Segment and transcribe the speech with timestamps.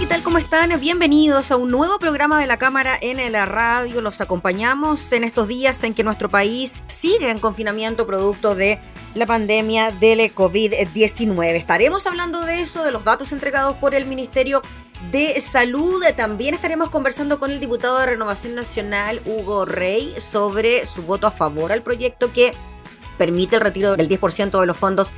[0.00, 0.22] ¿Qué tal?
[0.22, 0.80] ¿Cómo están?
[0.80, 4.00] Bienvenidos a un nuevo programa de la Cámara en la radio.
[4.00, 8.80] Los acompañamos en estos días en que nuestro país sigue en confinamiento producto de
[9.14, 11.54] la pandemia del COVID-19.
[11.54, 14.62] Estaremos hablando de eso, de los datos entregados por el Ministerio
[15.12, 16.02] de Salud.
[16.16, 21.30] También estaremos conversando con el diputado de Renovación Nacional, Hugo Rey, sobre su voto a
[21.30, 22.54] favor al proyecto que
[23.18, 25.12] permite el retiro del 10% de los fondos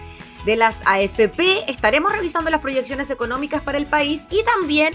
[0.45, 1.71] de las AFP.
[1.71, 4.95] Estaremos revisando las proyecciones económicas para el país y también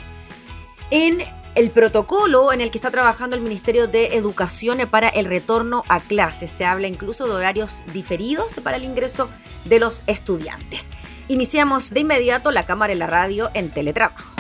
[0.92, 1.24] en
[1.56, 6.00] el protocolo en el que está trabajando el Ministerio de Educación para el retorno a
[6.00, 6.52] clases.
[6.52, 9.28] Se habla incluso de horarios diferidos para el ingreso
[9.66, 10.92] de los estudiantes.
[11.28, 14.37] Iniciamos de inmediato la cámara en la radio en teletrabajo.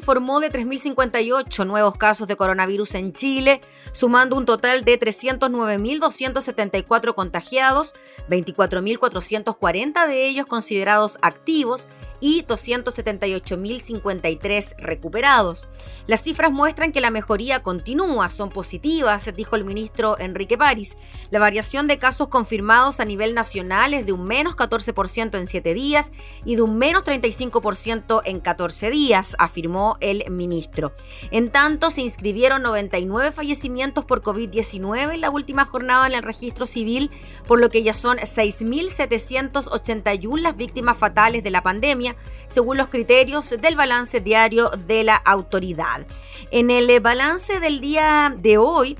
[0.00, 3.60] Informó de 3.058 nuevos casos de coronavirus en Chile,
[3.92, 7.94] sumando un total de 309.274 contagiados,
[8.30, 11.86] 24.440 de ellos considerados activos
[12.20, 15.66] y 278.053 recuperados.
[16.06, 20.98] Las cifras muestran que la mejoría continúa, son positivas, dijo el ministro Enrique París.
[21.30, 25.74] La variación de casos confirmados a nivel nacional es de un menos 14% en 7
[25.74, 26.10] días
[26.44, 30.94] y de un menos 35% en 14 días, afirmó el ministro.
[31.30, 36.66] En tanto, se inscribieron 99 fallecimientos por COVID-19 en la última jornada en el registro
[36.66, 37.10] civil,
[37.46, 42.09] por lo que ya son 6.781 las víctimas fatales de la pandemia
[42.46, 46.06] según los criterios del balance diario de la autoridad.
[46.50, 48.96] En el balance del día de hoy,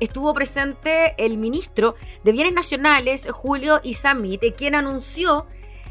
[0.00, 1.94] estuvo presente el ministro
[2.24, 5.46] de Bienes Nacionales, Julio Isamit, quien anunció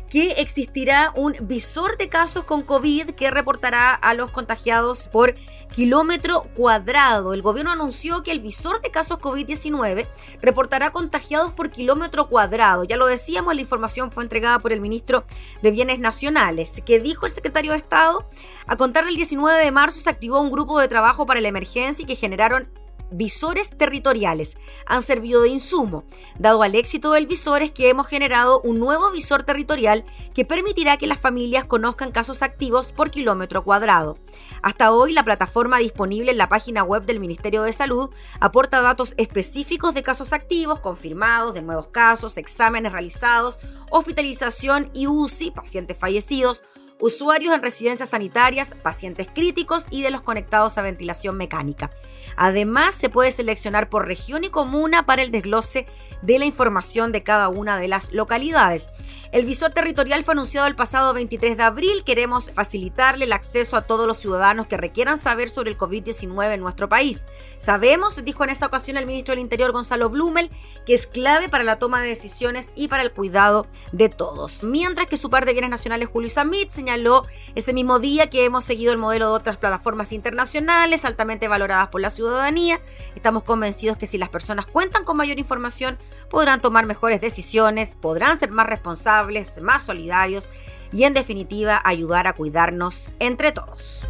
[0.10, 5.36] que existirá un visor de casos con COVID que reportará a los contagiados por
[5.72, 7.34] kilómetro cuadrado.
[7.34, 10.08] El gobierno anunció que el visor de casos COVID-19
[10.42, 12.84] reportará contagiados por kilómetro cuadrado.
[12.86, 15.26] Ya lo decíamos, la información fue entregada por el ministro
[15.62, 18.30] de Bienes Nacionales, que dijo el secretario de Estado,
[18.68, 22.04] a contar del 19 de marzo se activó un grupo de trabajo para la emergencia
[22.04, 22.70] y que generaron
[23.16, 26.04] visores territoriales han servido de insumo.
[26.38, 30.98] Dado al éxito del visor es que hemos generado un nuevo visor territorial que permitirá
[30.98, 34.18] que las familias conozcan casos activos por kilómetro cuadrado.
[34.62, 38.10] Hasta hoy la plataforma disponible en la página web del Ministerio de Salud
[38.40, 43.60] aporta datos específicos de casos activos, confirmados, de nuevos casos, exámenes realizados,
[43.92, 46.64] hospitalización y UCI, pacientes fallecidos,
[47.00, 51.92] usuarios en residencias sanitarias, pacientes críticos y de los conectados a ventilación mecánica.
[52.36, 55.88] Además, se puede seleccionar por región y comuna para el desglose
[56.22, 58.90] de la información de cada una de las localidades.
[59.32, 62.04] El visor territorial fue anunciado el pasado 23 de abril.
[62.06, 66.62] Queremos facilitarle el acceso a todos los ciudadanos que requieran saber sobre el COVID-19 en
[66.62, 67.26] nuestro país.
[67.58, 70.52] Sabemos, dijo en esa ocasión el ministro del Interior Gonzalo Blumel,
[70.86, 74.64] que es clave para la toma de decisiones y para el cuidado de todos.
[74.64, 78.64] Mientras que su par de bienes nacionales, Julio Samit, señaló ese mismo día que hemos
[78.64, 82.80] seguido el modelo de otras plataformas internacionales altamente valoradas por la ciudadanía.
[83.16, 85.98] Estamos convencidos que si las personas cuentan con mayor información,
[86.30, 90.52] podrán tomar mejores decisiones, podrán ser más responsables, más solidarios
[90.92, 94.06] y en definitiva ayudar a cuidarnos entre todos.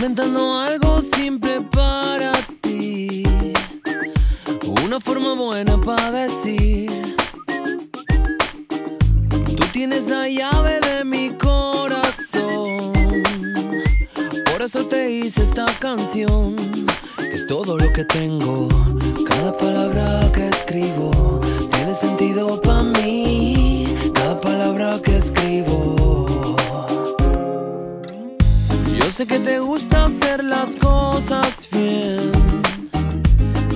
[0.00, 2.30] Inventando algo simple para
[2.60, 3.24] ti.
[4.84, 7.16] Una forma buena para decir.
[9.56, 12.92] Tú tienes la llave de mi corazón.
[14.52, 16.54] Por eso te hice esta canción.
[17.16, 18.68] Que es todo lo que tengo.
[19.26, 21.40] Cada palabra que escribo
[21.72, 23.96] tiene sentido para mí.
[24.14, 25.97] Cada palabra que escribo
[29.18, 32.30] sé que te gusta hacer las cosas bien.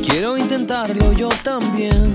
[0.06, 2.14] Quiero intentarlo yo también.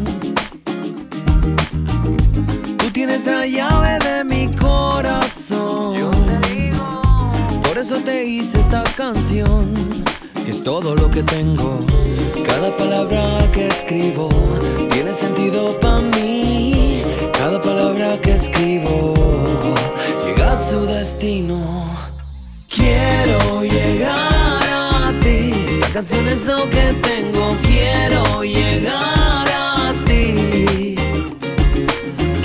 [2.78, 6.10] Tú tienes la llave de mi corazón.
[7.64, 9.74] Por eso te hice esta canción,
[10.46, 11.80] que es todo lo que tengo.
[12.46, 14.30] Cada palabra que escribo
[14.90, 17.04] tiene sentido para mí.
[17.38, 19.14] Cada palabra que escribo
[20.26, 22.07] llega a su destino.
[22.78, 25.66] Quiero llegar a ti.
[25.68, 27.58] Esta canción es lo que tengo.
[27.64, 30.96] Quiero llegar a ti.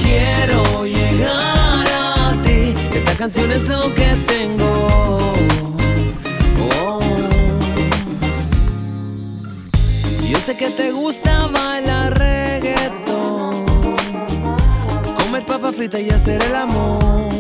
[0.03, 2.75] Quiero llegar a ti.
[2.95, 5.33] Esta canción es lo que tengo.
[6.71, 7.01] Oh.
[10.31, 13.67] Yo sé que te gusta bailar reggaeton,
[15.19, 17.32] comer papa frita y hacer el amor.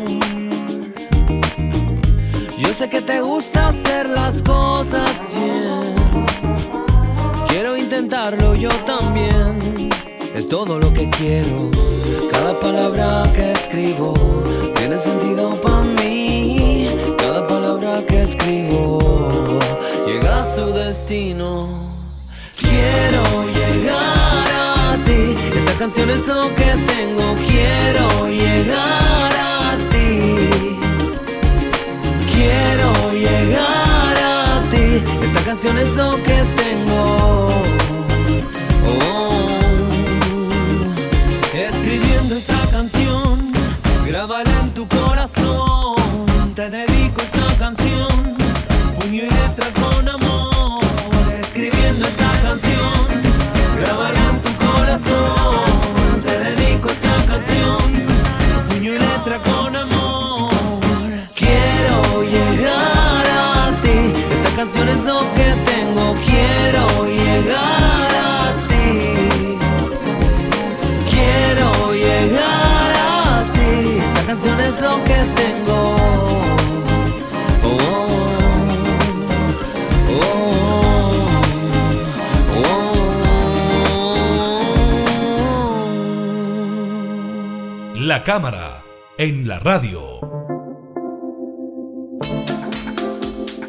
[2.90, 5.94] Que te gusta hacer las cosas bien.
[7.48, 9.88] Quiero intentarlo yo también.
[10.34, 11.70] Es todo lo que quiero.
[12.30, 14.12] Cada palabra que escribo
[14.74, 16.88] tiene sentido para mí.
[17.18, 18.98] Cada palabra que escribo
[20.04, 21.68] llega a su destino.
[22.58, 23.22] Quiero
[23.54, 25.36] llegar a ti.
[25.56, 27.36] Esta canción es lo que tengo.
[27.46, 29.01] Quiero llegar
[35.52, 37.48] canción es lo que tengo.
[38.88, 39.58] Oh,
[41.52, 43.52] escribiendo esta canción,
[44.06, 46.54] grábala en tu corazón.
[46.54, 48.08] Te dedico esta canción,
[48.98, 50.82] puño y letra con amor.
[51.42, 52.94] Escribiendo esta canción,
[53.78, 56.22] grábala en tu corazón.
[56.24, 57.78] Te dedico esta canción,
[58.70, 60.50] puño y letra con amor.
[61.34, 65.31] Quiero llegar a ti, esta canción es lo
[74.80, 75.96] que tengo.
[77.62, 77.76] Oh,
[80.08, 80.32] oh,
[82.56, 83.14] oh,
[87.94, 88.82] La cámara
[89.18, 90.20] en la radio.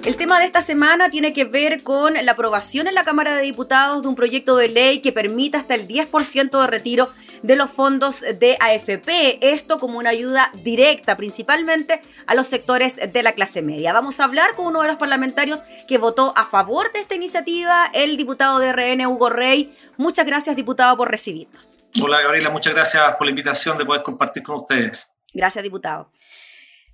[0.05, 3.43] El tema de esta semana tiene que ver con la aprobación en la Cámara de
[3.43, 7.09] Diputados de un proyecto de ley que permita hasta el 10% de retiro
[7.43, 9.53] de los fondos de AFP.
[9.53, 13.93] Esto como una ayuda directa principalmente a los sectores de la clase media.
[13.93, 17.91] Vamos a hablar con uno de los parlamentarios que votó a favor de esta iniciativa,
[17.93, 19.75] el diputado de RN, Hugo Rey.
[19.97, 21.83] Muchas gracias, diputado, por recibirnos.
[22.01, 22.49] Hola, Gabriela.
[22.49, 25.13] Muchas gracias por la invitación de poder compartir con ustedes.
[25.33, 26.11] Gracias, diputado.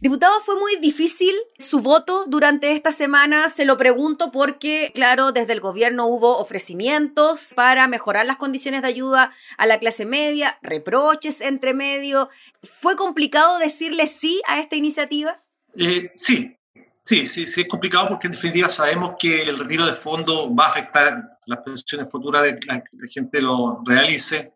[0.01, 3.49] Diputado, fue muy difícil su voto durante esta semana.
[3.49, 8.87] Se lo pregunto porque, claro, desde el gobierno hubo ofrecimientos para mejorar las condiciones de
[8.87, 12.29] ayuda a la clase media, reproches entre medio.
[12.63, 15.43] ¿Fue complicado decirle sí a esta iniciativa?
[15.75, 16.57] Eh, sí,
[17.03, 20.67] sí, sí, sí, es complicado porque en definitiva sabemos que el retiro de fondos va
[20.67, 24.53] a afectar las pensiones futuras de la gente lo realice.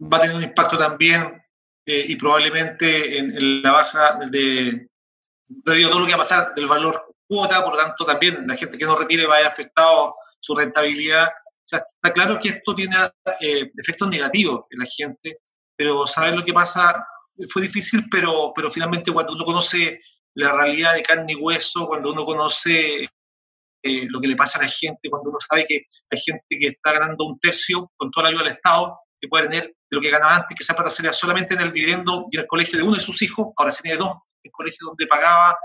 [0.00, 1.42] Va a tener un impacto también
[1.86, 4.88] eh, y probablemente en, la baja de,
[5.46, 8.46] debido a todo lo que va a pasar del valor cuota, por lo tanto también
[8.46, 11.28] la gente que no retire va a haber afectado su rentabilidad.
[11.28, 12.96] O sea, está claro que esto tiene
[13.40, 15.38] eh, efectos negativos en la gente,
[15.76, 17.06] pero saber lo que pasa
[17.48, 20.00] fue difícil, pero, pero finalmente cuando uno conoce
[20.34, 23.08] la realidad de carne y hueso, cuando uno conoce
[23.82, 26.66] eh, lo que le pasa a la gente, cuando uno sabe que hay gente que
[26.66, 30.10] está ganando un tercio con toda la ayuda del Estado, que tener de lo que
[30.10, 32.84] ganaba antes, que esa plata sería solamente en el dividendo y en el colegio de
[32.84, 35.56] uno de sus hijos, ahora sería de dos, el colegio donde pagaba.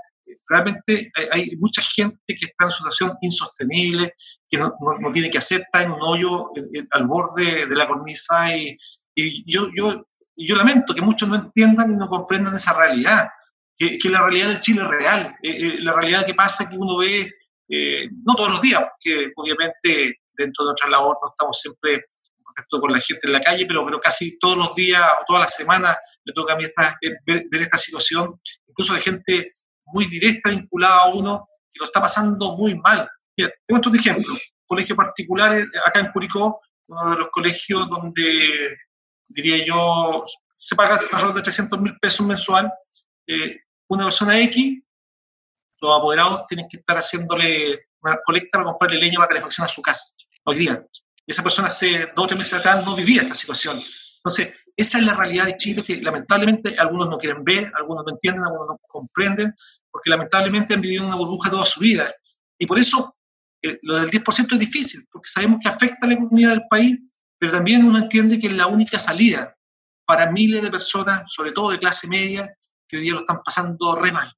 [0.48, 4.14] Realmente hay, mucha gente que está en situación insostenible,
[4.50, 6.52] que no, no, tiene que hacer, está en un hoyo
[6.92, 8.78] al borde de la cornisa y,
[9.16, 13.30] y yo, yo, yo lamento que muchos no entiendan y no comprendan esa realidad,
[13.78, 16.78] que, que la realidad del Chile es real, eh, eh, la realidad que pasa que
[16.78, 17.34] uno ve,
[17.70, 22.06] eh, no todos los días, que obviamente dentro de nuestra labor no estamos siempre
[22.70, 25.56] con la gente en la calle, pero, pero casi todos los días o todas las
[25.56, 29.52] semanas me toca a mí esta, eh, ver, esta situación, incluso de gente
[29.86, 33.10] muy directa vinculada a uno que lo está pasando muy mal.
[33.38, 34.36] Mira, tengo otro ejemplo.
[34.66, 38.78] Colegio particular eh, acá en Curicó, uno de los colegios donde,
[39.28, 42.72] diría yo, se paga alrededor de 300 mil pesos mensual.
[43.28, 44.82] Eh, una persona X,
[45.82, 49.82] los apoderados tienen que estar haciéndole una colecta para comprarle leña para calefacción a su
[49.82, 50.14] casa,
[50.46, 50.86] hoy día
[51.26, 53.82] esa persona hace dos o tres meses atrás no vivía esta situación.
[54.18, 58.12] Entonces, esa es la realidad de Chile que lamentablemente algunos no quieren ver, algunos no
[58.14, 59.54] entienden, algunos no comprenden,
[59.90, 62.08] porque lamentablemente han vivido una burbuja toda su vida.
[62.58, 63.16] Y por eso
[63.62, 66.98] eh, lo del 10% es difícil, porque sabemos que afecta a la economía del país,
[67.38, 69.56] pero también uno entiende que es la única salida
[70.06, 72.56] para miles de personas, sobre todo de clase media,
[72.88, 74.32] que hoy día lo están pasando re mal.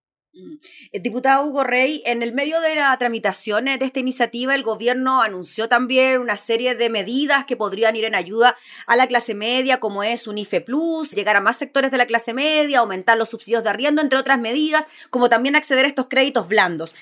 [0.91, 5.21] Eh, diputado Hugo Rey, en el medio de la tramitación de esta iniciativa, el gobierno
[5.21, 9.79] anunció también una serie de medidas que podrían ir en ayuda a la clase media,
[9.79, 13.29] como es un IFE Plus, llegar a más sectores de la clase media, aumentar los
[13.29, 16.95] subsidios de arriendo, entre otras medidas, como también acceder a estos créditos blandos.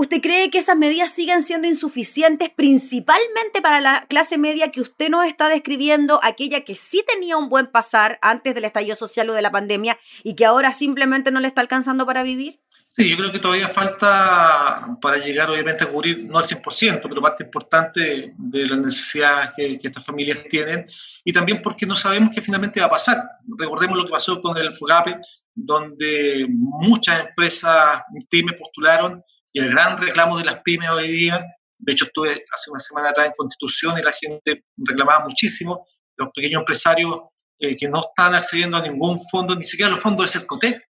[0.00, 5.10] ¿Usted cree que esas medidas siguen siendo insuficientes principalmente para la clase media que usted
[5.10, 9.34] nos está describiendo, aquella que sí tenía un buen pasar antes del estallido social o
[9.34, 12.60] de la pandemia y que ahora simplemente no le está alcanzando para vivir?
[12.88, 17.20] Sí, yo creo que todavía falta para llegar obviamente a cubrir, no al 100%, pero
[17.20, 20.86] parte importante de las necesidades que, estas familias tienen
[21.26, 23.22] y también porque no sabemos qué finalmente va a pasar.
[23.58, 25.18] Recordemos lo que pasó con el FUGAPE,
[25.54, 31.44] donde muchas empresas pymes postularon y el gran reclamo de las pymes hoy día,
[31.78, 36.30] de hecho estuve hace una semana atrás en Constitución y la gente reclamaba muchísimo, los
[36.34, 37.20] pequeños empresarios
[37.58, 40.82] eh, que no están accediendo a ningún fondo, ni siquiera los fondos de Cercotec.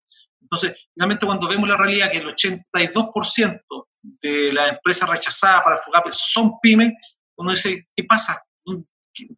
[0.42, 3.60] Entonces, finalmente cuando vemos la realidad que el 82%
[4.02, 6.92] de las empresas rechazadas para FUGAPE son pymes,
[7.36, 8.40] uno dice, ¿qué pasa?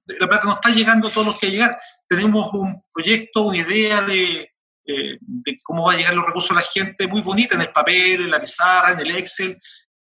[0.06, 1.78] La plata no está llegando a todos los que llegar.
[2.08, 4.51] Tenemos un proyecto, una idea de,
[4.84, 7.70] eh, de cómo va a llegar los recursos a la gente, muy bonita en el
[7.70, 9.56] papel, en la pizarra, en el Excel,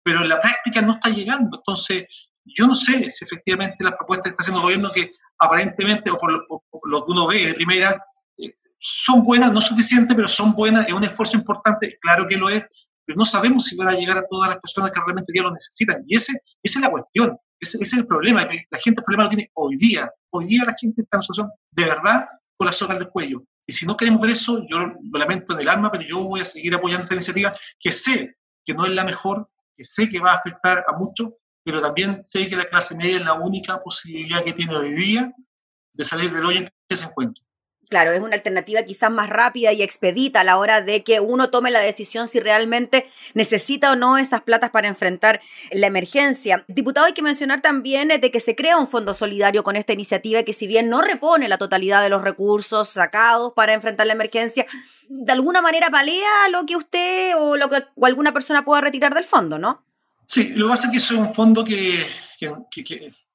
[0.03, 1.57] pero en la práctica no está llegando.
[1.57, 2.05] Entonces,
[2.45, 6.17] yo no sé si efectivamente las propuestas que está haciendo el gobierno, que aparentemente, o
[6.17, 8.03] por lo, que uno ve de primera,
[8.38, 12.49] eh, son buenas, no suficientes, pero son buenas, es un esfuerzo importante, claro que lo
[12.49, 12.65] es,
[13.05, 15.51] pero no sabemos si van a llegar a todas las personas que realmente ya lo
[15.51, 16.03] necesitan.
[16.07, 19.05] Y ese, esa es la cuestión, ese, ese es el problema, que la gente el
[19.05, 20.09] problema lo tiene hoy día.
[20.31, 23.43] Hoy día la gente está en una situación de verdad con la soga del cuello.
[23.69, 26.41] Y si no queremos ver eso, yo lo lamento en el alma, pero yo voy
[26.41, 28.35] a seguir apoyando esta iniciativa que sé
[28.65, 29.47] que no es la mejor,
[29.77, 31.33] que sé que va a afectar a muchos,
[31.63, 35.31] pero también sé que la clase media es la única posibilidad que tiene hoy día
[35.93, 37.43] de salir del hoyo en que se encuentra.
[37.89, 41.50] Claro, es una alternativa quizás más rápida y expedita a la hora de que uno
[41.50, 45.41] tome la decisión si realmente necesita o no esas platas para enfrentar
[45.72, 46.63] la emergencia.
[46.67, 50.43] Diputado, hay que mencionar también de que se crea un fondo solidario con esta iniciativa
[50.43, 54.67] que si bien no repone la totalidad de los recursos sacados para enfrentar la emergencia,
[55.08, 59.24] de alguna manera palea lo que usted o lo que alguna persona pueda retirar del
[59.24, 59.88] fondo, ¿no?
[60.31, 61.98] Sí, lo que pasa es que es un fondo que,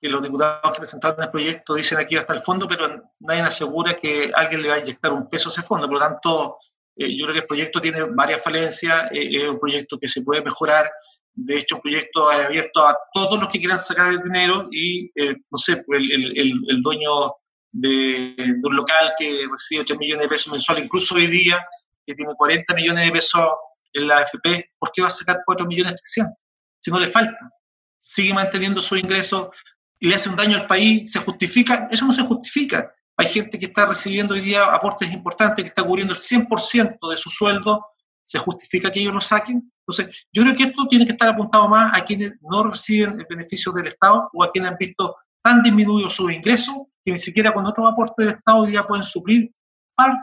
[0.03, 4.31] los diputados que presentaron el proyecto dicen aquí hasta el fondo, pero nadie asegura que
[4.33, 5.89] alguien le va a inyectar un peso a ese fondo.
[5.89, 6.59] Por lo tanto,
[6.95, 10.23] eh, yo creo que el proyecto tiene varias falencias, eh, es un proyecto que se
[10.23, 10.89] puede mejorar.
[11.33, 15.35] De hecho, un proyecto abierto a todos los que quieran sacar el dinero y, eh,
[15.51, 17.35] no sé, pues, el, el, el dueño
[17.73, 21.59] de, de, un local que recibe 8 millones de pesos mensuales, incluso hoy día,
[22.07, 23.49] que tiene 40 millones de pesos
[23.95, 26.44] en la AFP, ¿por qué va a sacar 4 millones 300?
[26.85, 27.50] Si no le falta.
[27.99, 29.50] Sigue manteniendo su ingreso
[29.99, 31.88] y le hace un daño al país, ¿se justifica?
[31.91, 32.93] Eso no se justifica.
[33.17, 37.17] Hay gente que está recibiendo hoy día aportes importantes, que está cubriendo el 100% de
[37.17, 37.87] su sueldo,
[38.23, 39.73] ¿se justifica que ellos lo saquen?
[39.87, 43.26] Entonces, yo creo que esto tiene que estar apuntado más a quienes no reciben el
[43.31, 47.55] beneficio del Estado o a quienes han visto tan disminuido su ingreso que ni siquiera
[47.55, 49.50] con otros aportes del Estado hoy día pueden suplir
[49.95, 50.21] parte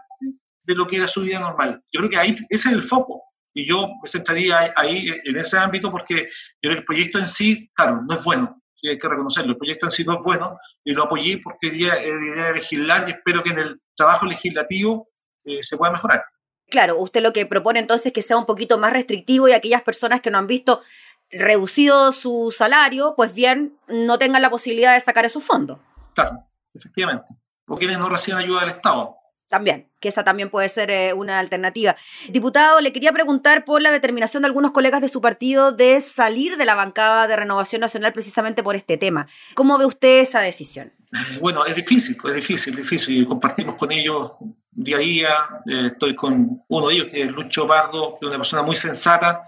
[0.64, 1.82] de lo que era su vida normal.
[1.92, 3.24] Yo creo que ahí ese es el foco.
[3.54, 6.30] Y yo me centraría ahí en ese ámbito porque
[6.62, 10.04] el proyecto en sí, claro, no es bueno, hay que reconocerlo, el proyecto en sí
[10.04, 13.52] no es bueno y lo apoyé porque es la idea de legislar y espero que
[13.52, 15.10] en el trabajo legislativo
[15.46, 16.24] eh, se pueda mejorar.
[16.70, 19.82] Claro, usted lo que propone entonces es que sea un poquito más restrictivo y aquellas
[19.82, 20.82] personas que no han visto
[21.30, 25.80] reducido su salario, pues bien, no tengan la posibilidad de sacar esos fondos.
[26.14, 27.34] Claro, efectivamente.
[27.68, 29.21] O quienes no reciben ayuda del Estado
[29.52, 31.96] también, que esa también puede ser eh, una alternativa.
[32.30, 36.56] Diputado, le quería preguntar por la determinación de algunos colegas de su partido de salir
[36.58, 39.28] de la bancada de Renovación Nacional precisamente por este tema.
[39.54, 40.94] ¿Cómo ve usted esa decisión?
[41.42, 43.28] Bueno, es difícil, es difícil, difícil.
[43.28, 44.32] Compartimos con ellos
[44.72, 45.30] día a día.
[45.68, 48.78] Eh, estoy con uno de ellos, que es Lucho Pardo, que es una persona muy
[48.78, 49.44] sensata,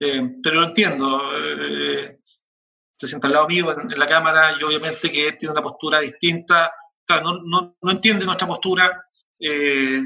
[0.00, 1.22] eh, pero lo entiendo.
[2.92, 6.72] se sienta al lado mío en, la Cámara y obviamente que tiene una postura distinta.
[7.22, 9.04] No, no, no entiende nuestra postura,
[9.46, 10.00] eh,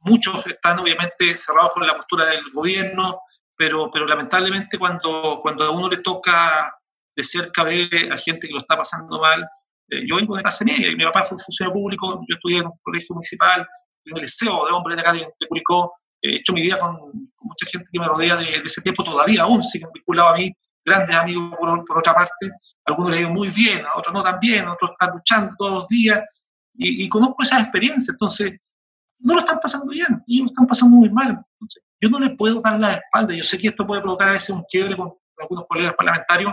[0.00, 3.20] muchos están obviamente cerrados con la postura del gobierno,
[3.56, 6.74] pero, pero lamentablemente cuando, cuando a uno le toca
[7.14, 9.46] de cerca ver a gente que lo está pasando mal,
[9.90, 12.78] eh, yo vengo de clase media mi papá fue funcionario público, yo estudié en un
[12.82, 13.66] colegio municipal,
[14.06, 16.96] en el liceo de hombres de acá de, Curicó, he hecho mi vida con,
[17.40, 20.52] mucha gente que me rodea de, ese tiempo todavía, aún siguen vinculados a mí,
[20.84, 22.50] grandes amigos por, por otra parte,
[22.86, 25.72] algunos le ha ido muy bien, a otros no tan bien, otros están luchando todos
[25.72, 26.20] los días,
[26.76, 28.52] y, conozco esa experiencia, entonces
[29.20, 31.40] no lo están pasando bien, ellos lo están pasando muy mal.
[32.00, 34.50] Yo no le puedo dar la espalda, yo sé que esto puede provocar a veces
[34.50, 36.52] un quiebre con algunos colegas parlamentarios,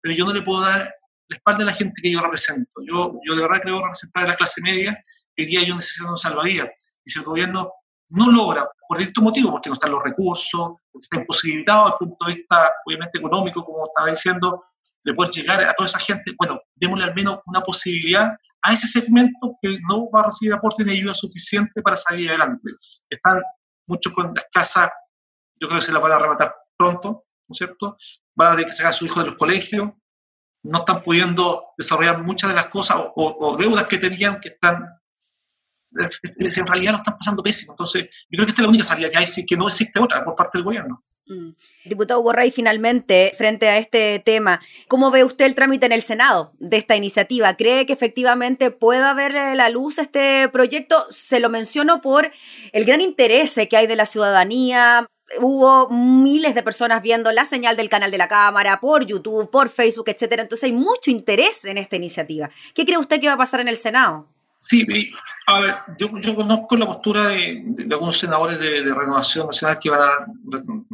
[0.00, 0.94] pero yo no le puedo dar
[1.28, 2.80] la espalda a la gente que yo represento.
[2.86, 5.02] Yo, yo de verdad creo representar a la clase media,
[5.38, 6.98] hoy día yo necesito un salvavidas.
[7.04, 7.72] Y si el gobierno
[8.10, 12.08] no logra, por distintos motivos, porque no están los recursos, porque está imposibilitado desde el
[12.08, 14.62] punto de vista, obviamente, económico, como estaba diciendo,
[15.04, 18.30] de poder llegar a toda esa gente, bueno, démosle al menos una posibilidad
[18.62, 22.70] a ese segmento que no va a recibir aporte ni ayuda suficiente para salir adelante.
[23.10, 23.42] Están
[23.86, 24.90] muchos con las casas,
[25.60, 27.96] yo creo que se las van a arrebatar pronto, ¿no es cierto?
[28.36, 29.90] Van a tener que sacar a su hijo de los colegios,
[30.64, 34.88] no están pudiendo desarrollar muchas de las cosas o, deudas que tenían que están
[35.94, 37.72] en realidad lo están pasando pésimo.
[37.72, 40.24] Entonces, yo creo que esta es la única salida que hay, que no existe otra
[40.24, 41.02] por parte del gobierno.
[41.26, 41.50] Mm.
[41.84, 46.52] Diputado Borray, finalmente, frente a este tema, ¿cómo ve usted el trámite en el Senado
[46.58, 47.56] de esta iniciativa?
[47.56, 51.04] ¿Cree que efectivamente pueda ver eh, la luz este proyecto?
[51.10, 52.30] Se lo menciono por
[52.72, 55.06] el gran interés que hay de la ciudadanía.
[55.40, 59.68] Hubo miles de personas viendo la señal del canal de la Cámara, por YouTube, por
[59.68, 60.42] Facebook, etcétera.
[60.42, 62.50] Entonces hay mucho interés en esta iniciativa.
[62.74, 64.31] ¿Qué cree usted que va a pasar en el Senado?
[64.64, 64.86] Sí,
[65.48, 70.00] a ver, yo, yo conozco la postura de, algunos senadores de, Renovación Nacional que van
[70.00, 70.26] a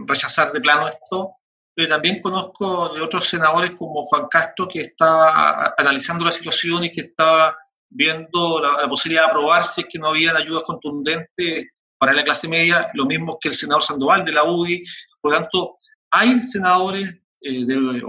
[0.06, 1.34] rechazar de plano esto,
[1.74, 6.90] pero también conozco de otros senadores como Juan Castro que está analizando la situación y
[6.90, 7.54] que está
[7.90, 11.66] viendo la, posibilidad de aprobar si es que no había ayudas contundentes
[11.98, 14.82] para la clase media, lo mismo que el senador Sandoval de la UDI.
[15.20, 15.76] Por lo tanto,
[16.10, 17.06] hay senadores
[17.42, 18.02] eh, del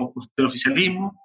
[0.46, 1.20] oficialismo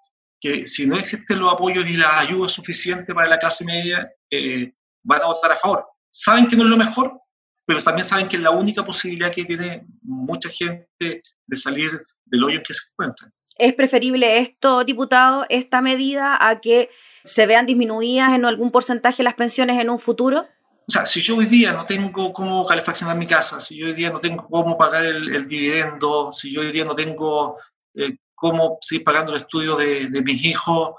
[0.44, 4.74] que si no existen los apoyos y la ayuda suficiente para la clase media, eh,
[5.02, 5.86] van a votar a favor.
[6.10, 7.18] Saben que no es lo mejor,
[7.64, 12.44] pero también saben que es la única posibilidad que tiene mucha gente de salir del
[12.44, 13.32] hoyo en que se encuentran.
[13.56, 16.90] ¿Es preferible esto, diputado, esta medida, a que
[17.24, 20.44] se vean disminuidas en algún porcentaje las pensiones en un futuro?
[20.86, 23.94] O sea, si yo hoy día no tengo cómo calefaccionar mi casa, si yo hoy
[23.94, 27.56] día no tengo cómo pagar el, dividendo, si yo hoy día no tengo
[27.94, 30.94] eh, cómo seguir pagando el estudio de, mis hijos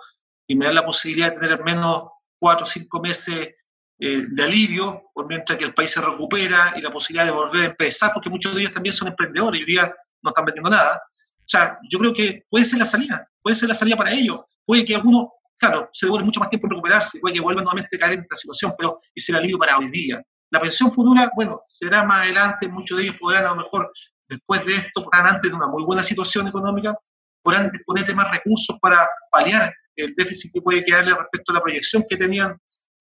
[0.48, 3.56] y me da la posibilidad de tener menos cuatro o cinco meses
[3.98, 7.62] eh, de alivio, por mientras que el país se recupera y la posibilidad de volver
[7.62, 10.70] a empezar, porque muchos de ellos también son emprendedores y hoy día no están vendiendo
[10.70, 11.02] nada.
[11.46, 14.42] O sea, yo creo que puede ser la salida, puede ser la salida para ellos.
[14.66, 17.96] Puede que algunos, claro, se demore mucho más tiempo en recuperarse, puede que vuelvan nuevamente
[17.96, 20.22] a caer en esta situación, pero es el alivio para hoy día.
[20.50, 23.92] La pensión futura, bueno, será más adelante, muchos de ellos podrán a lo mejor,
[24.28, 26.98] después de esto, podrán antes de una muy buena situación económica,
[27.46, 31.62] podrán disponer de más recursos para paliar el déficit que puede quedarle respecto a la
[31.62, 32.58] proyección que tenían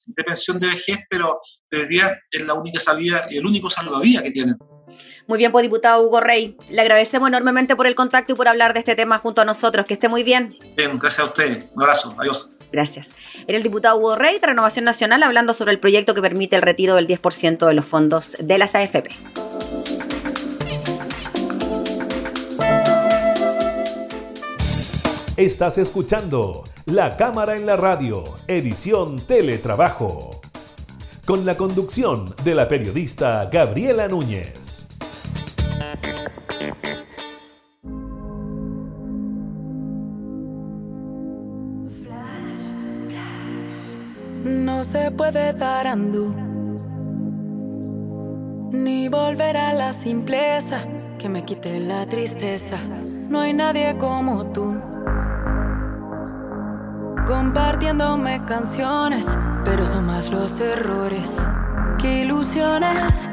[0.07, 1.41] de pensión de vejez, pero
[1.73, 4.55] hoy día es la única salida y el único salvavidas que tienen.
[5.27, 8.75] Muy bien, pues diputado Hugo Rey, le agradecemos enormemente por el contacto y por hablar
[8.75, 9.87] de este tema junto a nosotros.
[9.87, 10.59] Que esté muy bien.
[10.77, 11.65] Bien, gracias a usted.
[11.75, 12.15] Un abrazo.
[12.19, 12.51] Adiós.
[12.71, 13.15] Gracias.
[13.47, 16.63] Era el diputado Hugo Rey de Renovación Nacional hablando sobre el proyecto que permite el
[16.63, 19.09] retiro del 10% de los fondos de las AFP.
[25.37, 30.41] Estás escuchando La Cámara en la Radio, edición Teletrabajo,
[31.27, 34.87] con la conducción de la periodista Gabriela Núñez.
[44.45, 46.33] No se puede dar andú,
[48.71, 50.85] ni volver a la simpleza
[51.19, 52.79] que me quite la tristeza.
[53.29, 54.94] No hay nadie como tú
[57.27, 61.45] compartiéndome canciones, pero son más los errores
[62.01, 63.31] que ilusiones.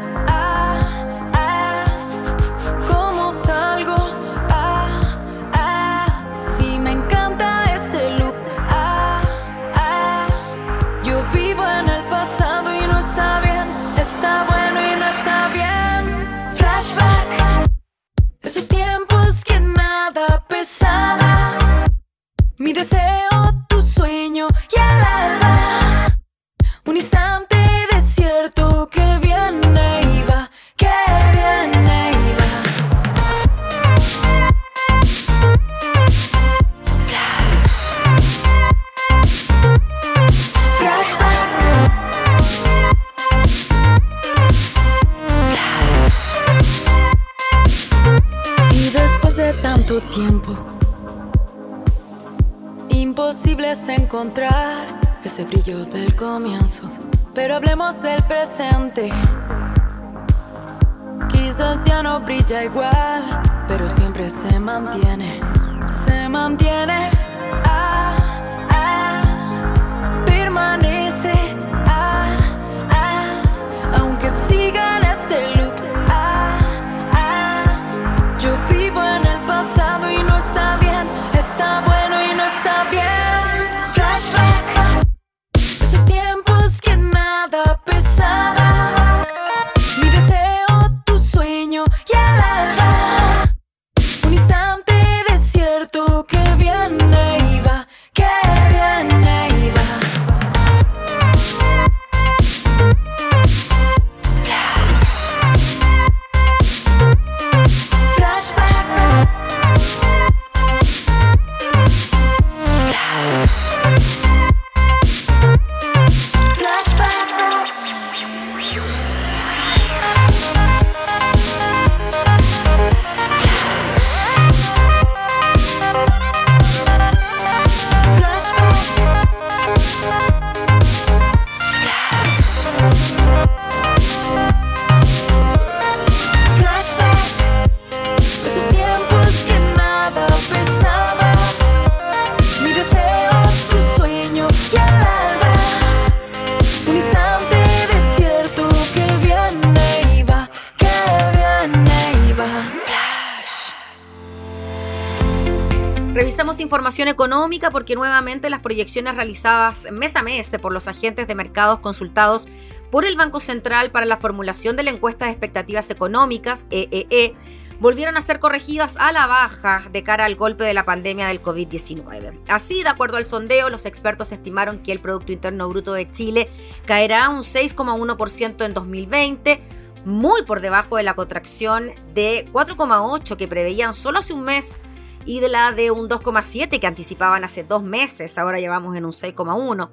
[157.52, 162.48] Económica porque nuevamente las proyecciones realizadas mes a mes por los agentes de mercados consultados
[162.92, 167.36] por el Banco Central para la formulación de la encuesta de expectativas económicas, EEE,
[167.82, 171.42] volvieron a ser corregidas a la baja de cara al golpe de la pandemia del
[171.42, 172.40] COVID-19.
[172.48, 176.48] Así, de acuerdo al sondeo, los expertos estimaron que el Producto Interno Bruto de Chile
[176.86, 179.60] caerá un 6,1% en 2020,
[180.06, 184.82] muy por debajo de la contracción de 4,8% que preveían solo hace un mes
[185.26, 189.12] y de la de un 2,7 que anticipaban hace dos meses, ahora llevamos en un
[189.12, 189.90] 6,1.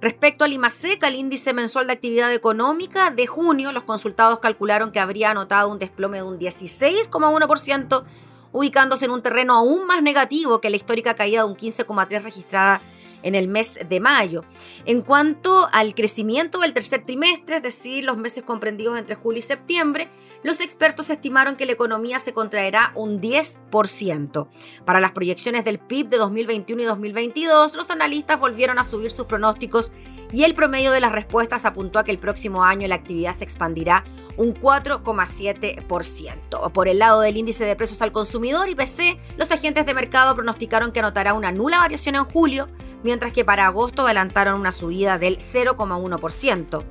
[0.00, 5.00] Respecto al IMASECA, el índice mensual de actividad económica de junio, los consultados calcularon que
[5.00, 8.04] habría anotado un desplome de un 16,1%,
[8.52, 12.80] ubicándose en un terreno aún más negativo que la histórica caída de un 15,3 registrada
[13.22, 14.44] en el mes de mayo.
[14.86, 19.42] En cuanto al crecimiento del tercer trimestre, es decir, los meses comprendidos entre julio y
[19.42, 20.08] septiembre,
[20.42, 24.48] los expertos estimaron que la economía se contraerá un 10%.
[24.84, 29.26] Para las proyecciones del PIB de 2021 y 2022, los analistas volvieron a subir sus
[29.26, 29.92] pronósticos
[30.32, 33.44] y el promedio de las respuestas apuntó a que el próximo año la actividad se
[33.44, 34.02] expandirá
[34.36, 36.72] un 4,7%.
[36.72, 40.92] Por el lado del índice de precios al consumidor, IPC, los agentes de mercado pronosticaron
[40.92, 42.68] que anotará una nula variación en julio,
[43.02, 46.84] mientras que para agosto adelantaron una subida del 0,1%.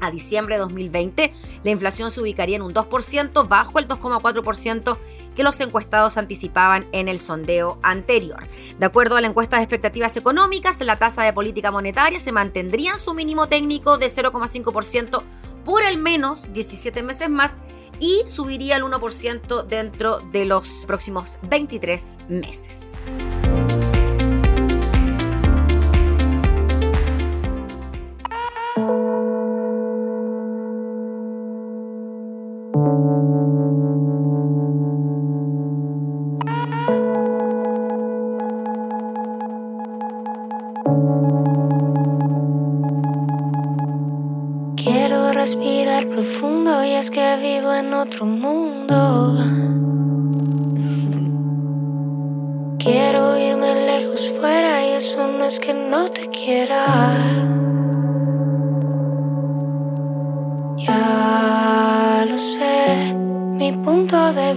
[0.00, 4.98] A diciembre de 2020, la inflación se ubicaría en un 2%, bajo el 2,4%
[5.34, 8.46] que los encuestados anticipaban en el sondeo anterior.
[8.78, 12.92] De acuerdo a la encuesta de expectativas económicas, la tasa de política monetaria se mantendría
[12.92, 15.22] en su mínimo técnico de 0,5%
[15.64, 17.58] por al menos 17 meses más
[18.00, 22.94] y subiría al 1% dentro de los próximos 23 meses.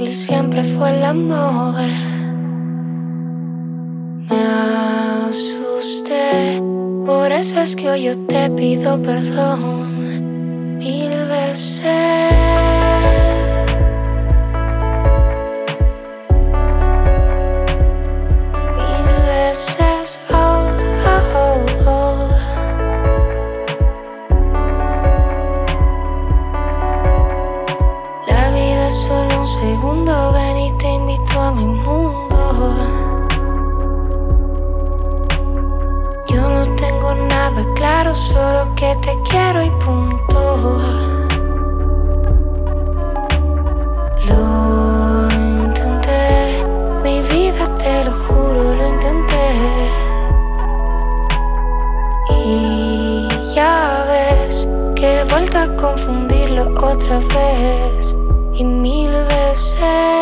[0.05, 1.89] Siempre fue el amor.
[4.29, 4.43] Me
[5.27, 6.61] asusté,
[7.05, 12.36] por eso es que hoy yo te pido perdón mil veces.
[38.15, 40.79] solo que te quiero y punto.
[44.27, 46.63] Lo intenté,
[47.03, 49.47] mi vida te lo juro, lo intenté.
[52.35, 58.15] Y ya ves que he vuelto a confundirlo otra vez
[58.53, 60.16] y mil veces.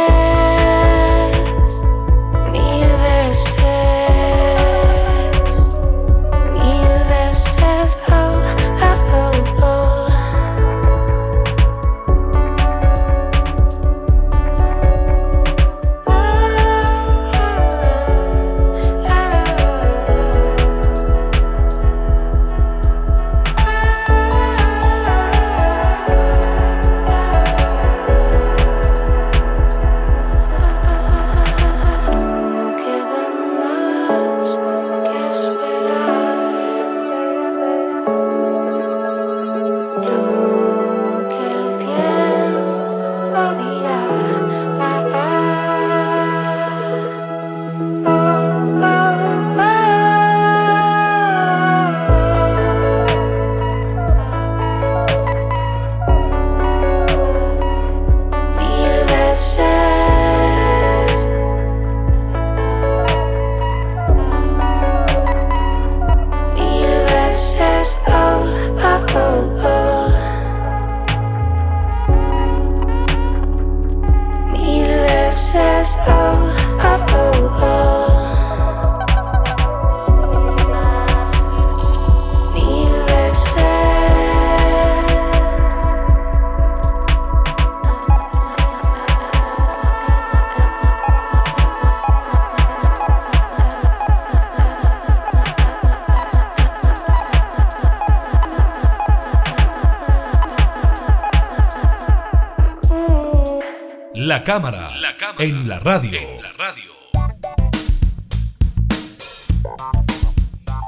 [104.45, 104.91] Cámara,
[105.39, 106.19] en, la radio.
[106.19, 106.84] en la radio.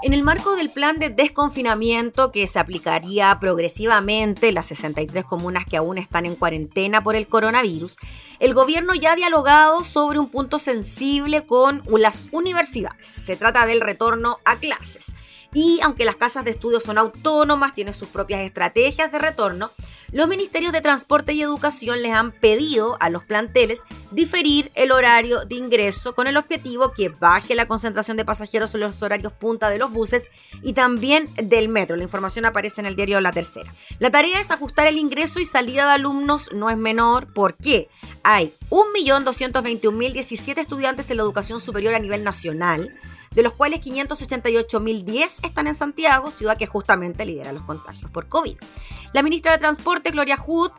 [0.04, 5.66] En el marco del plan de desconfinamiento que se aplicaría progresivamente en las 63 comunas
[5.66, 7.98] que aún están en cuarentena por el coronavirus,
[8.40, 13.08] el gobierno ya ha dialogado sobre un punto sensible con las universidades.
[13.08, 15.08] Se trata del retorno a clases.
[15.54, 19.72] Y aunque las casas de estudio son autónomas, tienen sus propias estrategias de retorno,
[20.14, 25.44] los ministerios de Transporte y Educación les han pedido a los planteles diferir el horario
[25.44, 29.70] de ingreso con el objetivo que baje la concentración de pasajeros en los horarios punta
[29.70, 30.30] de los buses
[30.64, 31.98] y también del metro.
[31.98, 33.74] La información aparece en el diario La Tercera.
[34.00, 37.34] La tarea es ajustar el ingreso y salida de alumnos, no es menor.
[37.34, 37.90] ¿Por qué?
[38.24, 42.96] Hay 1.221.017 estudiantes en la educación superior a nivel nacional
[43.38, 48.58] de los cuales 588.010 están en Santiago, ciudad que justamente lidera los contagios por COVID.
[49.14, 50.72] La ministra de Transporte, Gloria Hood,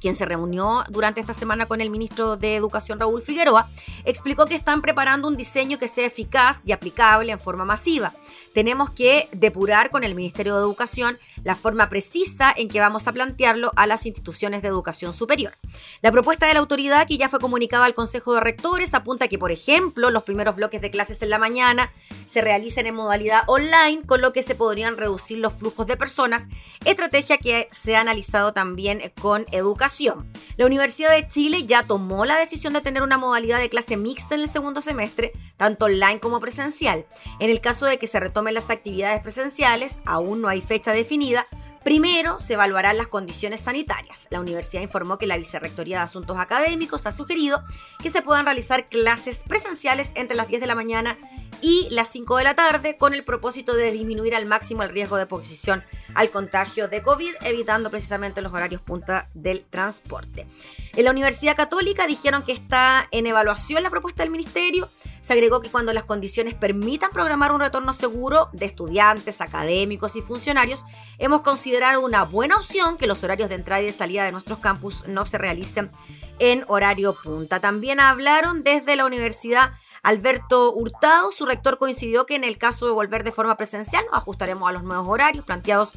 [0.00, 3.68] quien se reunió durante esta semana con el ministro de Educación Raúl Figueroa,
[4.06, 8.14] explicó que están preparando un diseño que sea eficaz y aplicable en forma masiva.
[8.56, 13.12] Tenemos que depurar con el Ministerio de Educación la forma precisa en que vamos a
[13.12, 15.52] plantearlo a las instituciones de educación superior.
[16.00, 19.38] La propuesta de la autoridad, que ya fue comunicada al Consejo de Rectores, apunta que,
[19.38, 21.92] por ejemplo, los primeros bloques de clases en la mañana
[22.24, 26.44] se realicen en modalidad online, con lo que se podrían reducir los flujos de personas,
[26.86, 30.32] estrategia que se ha analizado también con educación.
[30.56, 34.34] La Universidad de Chile ya tomó la decisión de tener una modalidad de clase mixta
[34.34, 37.04] en el segundo semestre, tanto online como presencial.
[37.38, 38.18] En el caso de que se
[38.54, 41.46] las actividades presenciales, aún no hay fecha definida,
[41.86, 44.26] Primero, se evaluarán las condiciones sanitarias.
[44.30, 47.62] La universidad informó que la Vicerrectoría de Asuntos Académicos ha sugerido
[48.02, 51.16] que se puedan realizar clases presenciales entre las 10 de la mañana
[51.62, 55.16] y las 5 de la tarde con el propósito de disminuir al máximo el riesgo
[55.16, 60.48] de exposición al contagio de COVID, evitando precisamente los horarios punta del transporte.
[60.96, 64.88] En la Universidad Católica dijeron que está en evaluación la propuesta del ministerio.
[65.26, 70.22] Se agregó que cuando las condiciones permitan programar un retorno seguro de estudiantes, académicos y
[70.22, 70.84] funcionarios,
[71.18, 74.60] hemos considerado una buena opción que los horarios de entrada y de salida de nuestros
[74.60, 75.90] campus no se realicen
[76.38, 77.58] en horario punta.
[77.58, 79.72] También hablaron desde la Universidad
[80.04, 84.18] Alberto Hurtado, su rector, coincidió que en el caso de volver de forma presencial nos
[84.18, 85.92] ajustaremos a los nuevos horarios planteados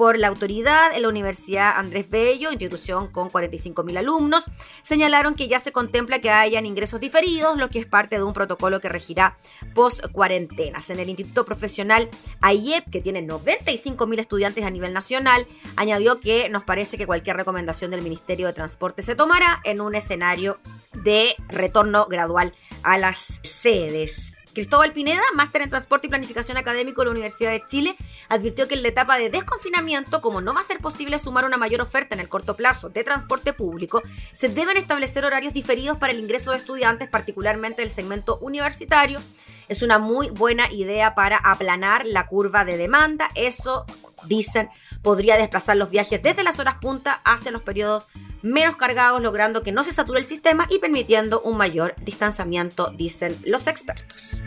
[0.00, 4.44] por la autoridad en la Universidad Andrés Bello, institución con 45.000 alumnos,
[4.80, 8.32] señalaron que ya se contempla que hayan ingresos diferidos, lo que es parte de un
[8.32, 9.36] protocolo que regirá
[9.74, 10.88] post cuarentenas.
[10.88, 12.08] En el Instituto Profesional
[12.40, 17.90] AIEP, que tiene 95.000 estudiantes a nivel nacional, añadió que nos parece que cualquier recomendación
[17.90, 20.60] del Ministerio de Transporte se tomará en un escenario
[20.94, 24.39] de retorno gradual a las sedes.
[24.52, 27.96] Cristóbal Pineda, máster en Transporte y Planificación Académico de la Universidad de Chile,
[28.28, 31.56] advirtió que en la etapa de desconfinamiento, como no va a ser posible sumar una
[31.56, 36.12] mayor oferta en el corto plazo de transporte público, se deben establecer horarios diferidos para
[36.12, 39.20] el ingreso de estudiantes, particularmente del segmento universitario.
[39.68, 43.28] Es una muy buena idea para aplanar la curva de demanda.
[43.36, 43.86] Eso,
[44.26, 44.68] dicen,
[45.02, 48.08] podría desplazar los viajes desde las horas punta hacia los periodos
[48.42, 53.36] menos cargados, logrando que no se sature el sistema y permitiendo un mayor distanciamiento, dicen
[53.44, 54.42] los expertos.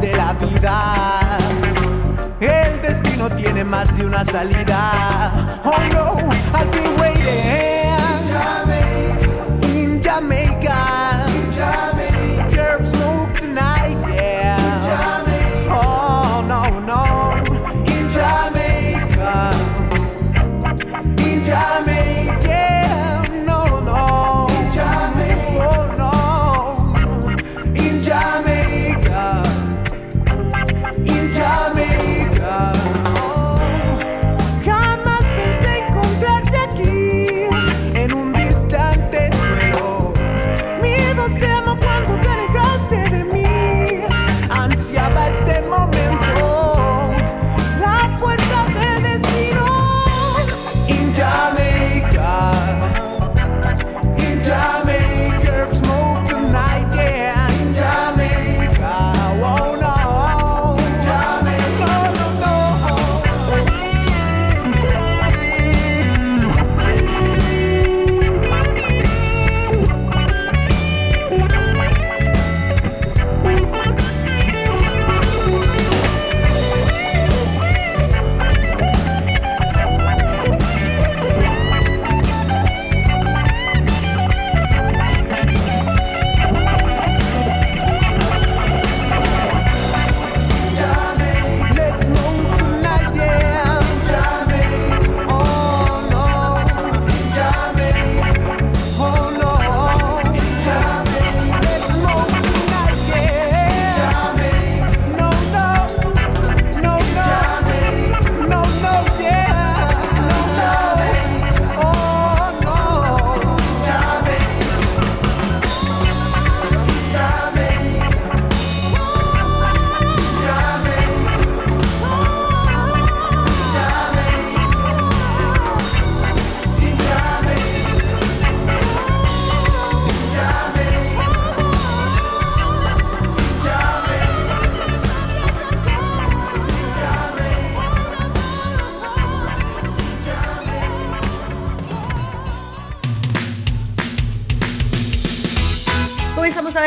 [0.00, 1.38] De la vida.
[2.40, 5.60] El destino tiene más de una salida.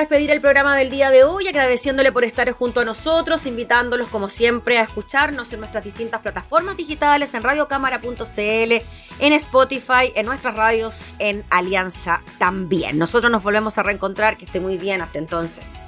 [0.04, 4.28] Despedir el programa del día de hoy, agradeciéndole por estar junto a nosotros, invitándolos como
[4.28, 8.74] siempre a escucharnos en nuestras distintas plataformas digitales, en radiocámara.cl,
[9.20, 12.98] en Spotify, en nuestras radios, en Alianza también.
[12.98, 15.88] Nosotros nos volvemos a reencontrar, que esté muy bien hasta entonces.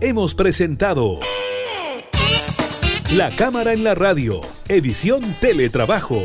[0.00, 1.20] Hemos presentado
[3.12, 6.24] La Cámara en la Radio, edición Teletrabajo